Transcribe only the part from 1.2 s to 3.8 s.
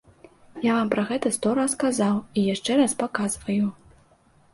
сто разоў казаў, і яшчэ раз паказваю.